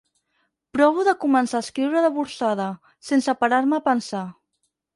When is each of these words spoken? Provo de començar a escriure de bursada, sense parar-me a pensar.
Provo 0.77 1.01
de 1.07 1.13
començar 1.25 1.59
a 1.59 1.65
escriure 1.67 2.03
de 2.07 2.11
bursada, 2.17 2.67
sense 3.11 3.39
parar-me 3.45 3.81
a 3.81 3.85
pensar. 3.93 4.27